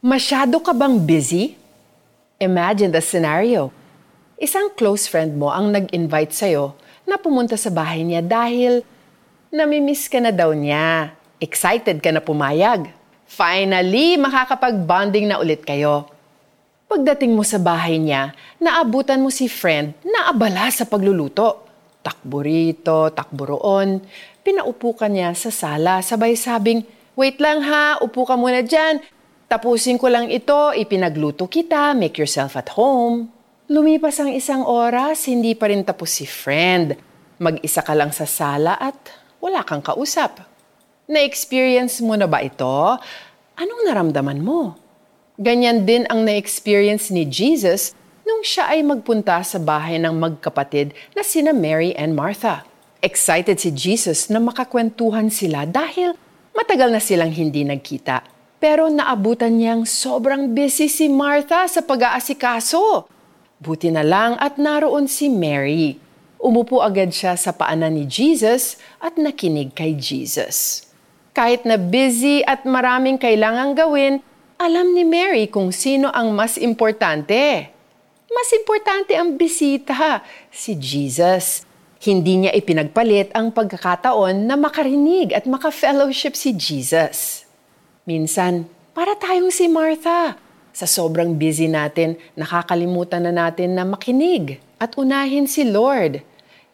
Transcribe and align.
Masyado 0.00 0.56
ka 0.64 0.72
bang 0.72 0.96
busy? 0.96 1.60
Imagine 2.40 2.88
the 2.88 3.04
scenario. 3.04 3.68
Isang 4.40 4.72
close 4.72 5.04
friend 5.04 5.36
mo 5.36 5.52
ang 5.52 5.68
nag-invite 5.68 6.32
sa'yo 6.32 6.72
na 7.04 7.20
pumunta 7.20 7.52
sa 7.60 7.68
bahay 7.68 8.00
niya 8.00 8.24
dahil 8.24 8.80
namimiss 9.52 10.08
ka 10.08 10.16
na 10.16 10.32
daw 10.32 10.56
niya. 10.56 11.12
Excited 11.36 12.00
ka 12.00 12.16
na 12.16 12.24
pumayag. 12.24 12.88
Finally, 13.28 14.16
makakapag-bonding 14.16 15.28
na 15.28 15.36
ulit 15.36 15.68
kayo. 15.68 16.08
Pagdating 16.88 17.36
mo 17.36 17.44
sa 17.44 17.60
bahay 17.60 18.00
niya, 18.00 18.32
naabutan 18.56 19.20
mo 19.20 19.28
si 19.28 19.52
friend 19.52 19.92
na 20.00 20.32
abala 20.32 20.72
sa 20.72 20.88
pagluluto. 20.88 21.68
Takbo 22.00 22.40
rito, 22.40 23.12
takbo 23.12 23.52
roon. 23.52 24.00
Pinaupo 24.40 24.96
ka 24.96 25.12
niya 25.12 25.36
sa 25.36 25.52
sala, 25.52 26.00
sabay 26.00 26.40
sabing, 26.40 26.88
Wait 27.20 27.36
lang 27.36 27.60
ha, 27.60 28.00
upo 28.00 28.24
ka 28.24 28.32
muna 28.32 28.64
dyan. 28.64 29.04
Tapusin 29.50 29.98
ko 29.98 30.06
lang 30.06 30.30
ito, 30.30 30.70
ipinagluto 30.78 31.50
kita, 31.50 31.90
make 31.98 32.22
yourself 32.22 32.54
at 32.54 32.70
home. 32.78 33.26
Lumipas 33.66 34.22
ang 34.22 34.30
isang 34.30 34.62
oras, 34.62 35.26
hindi 35.26 35.58
pa 35.58 35.66
rin 35.66 35.82
tapos 35.82 36.14
si 36.14 36.22
friend. 36.22 36.94
Mag-isa 37.42 37.82
ka 37.82 37.90
lang 37.98 38.14
sa 38.14 38.30
sala 38.30 38.78
at 38.78 38.94
wala 39.42 39.66
kang 39.66 39.82
kausap. 39.82 40.38
Na-experience 41.10 41.98
mo 41.98 42.14
na 42.14 42.30
ba 42.30 42.46
ito? 42.46 42.94
Anong 43.58 43.90
naramdaman 43.90 44.38
mo? 44.38 44.78
Ganyan 45.34 45.82
din 45.82 46.06
ang 46.06 46.22
na-experience 46.22 47.10
ni 47.10 47.26
Jesus 47.26 47.90
nung 48.22 48.46
siya 48.46 48.70
ay 48.70 48.86
magpunta 48.86 49.42
sa 49.42 49.58
bahay 49.58 49.98
ng 49.98 50.14
magkapatid 50.14 50.94
na 51.18 51.26
sina 51.26 51.50
Mary 51.50 51.90
and 51.98 52.14
Martha. 52.14 52.62
Excited 53.02 53.58
si 53.58 53.74
Jesus 53.74 54.30
na 54.30 54.38
makakwentuhan 54.38 55.26
sila 55.26 55.66
dahil 55.66 56.14
matagal 56.54 56.94
na 56.94 57.02
silang 57.02 57.34
hindi 57.34 57.66
nagkita. 57.66 58.38
Pero 58.60 58.92
naabutan 58.92 59.56
niyang 59.56 59.88
sobrang 59.88 60.52
busy 60.52 60.92
si 60.92 61.08
Martha 61.08 61.64
sa 61.64 61.80
pag-aasikaso. 61.80 63.08
Buti 63.56 63.88
na 63.88 64.04
lang 64.04 64.36
at 64.36 64.60
naroon 64.60 65.08
si 65.08 65.32
Mary. 65.32 65.96
Umupo 66.36 66.84
agad 66.84 67.08
siya 67.08 67.40
sa 67.40 67.56
paanan 67.56 67.96
ni 67.96 68.04
Jesus 68.04 68.76
at 69.00 69.16
nakinig 69.16 69.72
kay 69.72 69.96
Jesus. 69.96 70.84
Kahit 71.32 71.64
na 71.64 71.80
busy 71.80 72.44
at 72.44 72.68
maraming 72.68 73.16
kailangang 73.16 73.72
gawin, 73.72 74.20
alam 74.60 74.92
ni 74.92 75.08
Mary 75.08 75.48
kung 75.48 75.72
sino 75.72 76.12
ang 76.12 76.36
mas 76.36 76.60
importante. 76.60 77.72
Mas 78.28 78.48
importante 78.52 79.16
ang 79.16 79.40
bisita, 79.40 80.20
si 80.52 80.76
Jesus. 80.76 81.64
Hindi 82.00 82.44
niya 82.44 82.52
ipinagpalit 82.52 83.32
ang 83.32 83.56
pagkakataon 83.56 84.44
na 84.44 84.60
makarinig 84.60 85.32
at 85.32 85.48
maka-fellowship 85.48 86.36
si 86.36 86.52
Jesus. 86.52 87.48
Minsan, 88.08 88.64
para 88.96 89.12
tayong 89.12 89.52
si 89.52 89.68
Martha. 89.68 90.40
Sa 90.72 90.88
sobrang 90.88 91.36
busy 91.36 91.68
natin, 91.68 92.16
nakakalimutan 92.32 93.28
na 93.28 93.32
natin 93.44 93.76
na 93.76 93.84
makinig 93.84 94.56
at 94.80 94.96
unahin 94.96 95.44
si 95.44 95.68
Lord. 95.68 96.24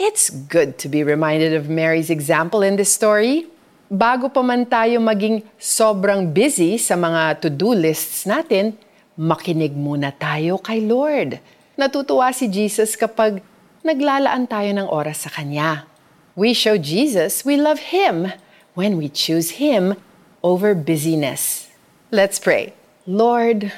It's 0.00 0.32
good 0.32 0.80
to 0.80 0.88
be 0.88 1.04
reminded 1.04 1.52
of 1.52 1.68
Mary's 1.68 2.08
example 2.08 2.64
in 2.64 2.80
this 2.80 2.88
story. 2.88 3.44
Bago 3.92 4.32
pa 4.32 4.40
man 4.40 4.64
tayo 4.64 4.96
maging 4.96 5.44
sobrang 5.60 6.32
busy 6.32 6.80
sa 6.80 6.96
mga 6.96 7.44
to-do 7.44 7.76
lists 7.76 8.24
natin, 8.24 8.72
makinig 9.12 9.76
muna 9.76 10.16
tayo 10.16 10.56
kay 10.56 10.80
Lord. 10.80 11.36
Natutuwa 11.76 12.32
si 12.32 12.48
Jesus 12.48 12.96
kapag 12.96 13.44
naglalaan 13.84 14.48
tayo 14.48 14.72
ng 14.72 14.88
oras 14.88 15.28
sa 15.28 15.30
Kanya. 15.32 15.84
We 16.32 16.56
show 16.56 16.80
Jesus 16.80 17.44
we 17.44 17.60
love 17.60 17.92
Him 17.92 18.32
when 18.72 18.96
we 18.96 19.12
choose 19.12 19.60
Him 19.60 20.00
over 20.42 20.74
busyness. 20.74 21.68
Let's 22.10 22.38
pray. 22.38 22.74
Lord, 23.06 23.72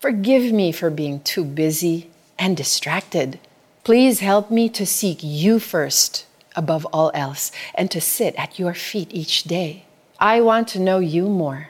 forgive 0.00 0.52
me 0.52 0.72
for 0.72 0.90
being 0.90 1.20
too 1.20 1.44
busy 1.44 2.10
and 2.38 2.56
distracted. 2.56 3.38
Please 3.84 4.20
help 4.20 4.50
me 4.50 4.68
to 4.70 4.86
seek 4.86 5.18
you 5.22 5.58
first 5.58 6.26
above 6.54 6.86
all 6.92 7.10
else 7.14 7.50
and 7.74 7.90
to 7.90 8.00
sit 8.00 8.34
at 8.36 8.58
your 8.58 8.74
feet 8.74 9.10
each 9.12 9.44
day. 9.44 9.84
I 10.18 10.40
want 10.40 10.68
to 10.68 10.80
know 10.80 10.98
you 10.98 11.28
more. 11.28 11.68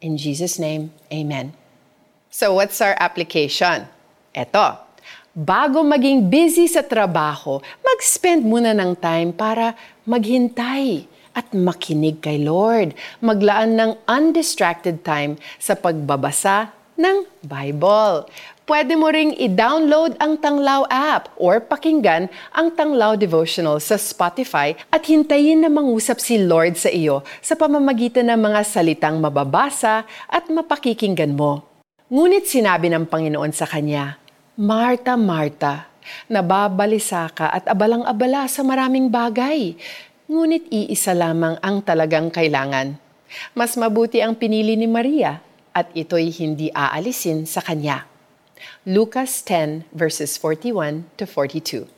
In 0.00 0.16
Jesus' 0.16 0.58
name, 0.58 0.92
amen. 1.12 1.52
So, 2.30 2.54
what's 2.54 2.80
our 2.80 2.94
application? 3.02 3.90
Eto, 4.30 4.78
bago 5.34 5.82
maging 5.82 6.30
busy 6.30 6.70
sa 6.70 6.86
trabaho, 6.86 7.58
mag-spend 7.82 8.46
muna 8.46 8.70
ng 8.70 8.94
time 8.94 9.34
para 9.34 9.74
maghintay 10.06 11.09
at 11.34 11.50
makinig 11.54 12.22
kay 12.22 12.42
Lord. 12.42 12.94
Maglaan 13.22 13.78
ng 13.78 13.90
undistracted 14.06 15.02
time 15.06 15.38
sa 15.60 15.78
pagbabasa 15.78 16.74
ng 17.00 17.24
Bible. 17.40 18.28
Pwede 18.70 18.94
mo 18.94 19.10
ring 19.10 19.34
i-download 19.34 20.14
ang 20.22 20.38
Tanglaw 20.38 20.86
app 20.86 21.34
or 21.34 21.58
pakinggan 21.58 22.30
ang 22.54 22.70
Tanglaw 22.78 23.18
Devotional 23.18 23.82
sa 23.82 23.98
Spotify 23.98 24.78
at 24.94 25.02
hintayin 25.10 25.66
na 25.66 25.70
mangusap 25.72 26.22
si 26.22 26.38
Lord 26.38 26.78
sa 26.78 26.86
iyo 26.86 27.26
sa 27.42 27.58
pamamagitan 27.58 28.30
ng 28.30 28.38
mga 28.38 28.62
salitang 28.62 29.18
mababasa 29.18 30.06
at 30.30 30.46
mapakikinggan 30.46 31.34
mo. 31.34 31.66
Ngunit 32.14 32.46
sinabi 32.46 32.86
ng 32.94 33.10
Panginoon 33.10 33.50
sa 33.50 33.66
kanya, 33.66 34.22
Marta, 34.54 35.18
Marta, 35.18 35.90
nababalisa 36.30 37.26
ka 37.30 37.50
at 37.50 37.66
abalang-abala 37.66 38.46
sa 38.46 38.62
maraming 38.62 39.10
bagay, 39.10 39.74
ngunit 40.30 40.70
iisa 40.70 41.10
lamang 41.10 41.58
ang 41.58 41.82
talagang 41.82 42.30
kailangan. 42.30 42.94
Mas 43.50 43.74
mabuti 43.74 44.22
ang 44.22 44.38
pinili 44.38 44.78
ni 44.78 44.86
Maria 44.86 45.42
at 45.74 45.90
ito'y 45.90 46.30
hindi 46.30 46.70
aalisin 46.70 47.50
sa 47.50 47.58
kanya. 47.58 48.06
Lucas 48.86 49.42
10, 49.42 49.90
verses 49.90 50.38
41 50.38 51.10
to 51.18 51.26
42. 51.26 51.90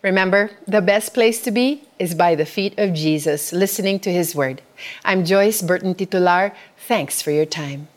Remember, 0.00 0.56
the 0.64 0.80
best 0.80 1.12
place 1.12 1.42
to 1.44 1.50
be 1.50 1.84
is 1.98 2.16
by 2.16 2.32
the 2.32 2.48
feet 2.48 2.72
of 2.78 2.96
Jesus, 2.96 3.52
listening 3.52 4.00
to 4.00 4.10
his 4.10 4.32
word. 4.32 4.62
I'm 5.04 5.26
Joyce 5.28 5.60
Burton 5.60 5.92
Titular. 5.92 6.56
Thanks 6.88 7.20
for 7.20 7.30
your 7.30 7.46
time. 7.46 7.92